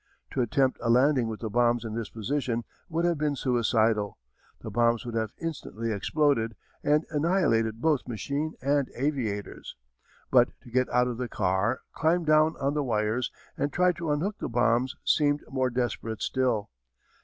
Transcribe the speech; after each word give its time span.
To 0.31 0.41
attempt 0.41 0.79
a 0.81 0.89
landing 0.89 1.27
with 1.27 1.41
the 1.41 1.49
bombs 1.51 1.85
in 1.85 1.93
this 1.93 2.09
position 2.09 2.63
would 2.89 3.05
have 3.05 3.19
been 3.19 3.35
suicidal. 3.35 4.17
The 4.61 4.71
bombs 4.71 5.05
would 5.05 5.13
have 5.13 5.29
instantly 5.39 5.91
exploded, 5.91 6.55
and 6.83 7.05
annihilated 7.11 7.81
both 7.81 8.07
machine 8.07 8.55
and 8.63 8.89
aviators. 8.95 9.75
But 10.31 10.59
to 10.61 10.71
get 10.71 10.89
out 10.89 11.07
of 11.07 11.17
the 11.19 11.29
car, 11.29 11.81
climb 11.93 12.25
down 12.25 12.55
on 12.59 12.73
the 12.73 12.81
wires, 12.83 13.29
and 13.55 13.71
try 13.71 13.91
to 13.91 14.09
unhook 14.11 14.39
the 14.39 14.49
bombs 14.49 14.95
seemed 15.05 15.43
more 15.47 15.69
desperate 15.69 16.23
still. 16.23 16.71